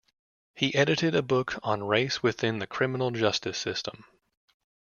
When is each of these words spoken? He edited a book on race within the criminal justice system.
He 0.55 0.73
edited 0.73 1.13
a 1.13 1.21
book 1.21 1.59
on 1.61 1.83
race 1.83 2.23
within 2.23 2.57
the 2.57 2.65
criminal 2.65 3.11
justice 3.11 3.59
system. 3.59 4.03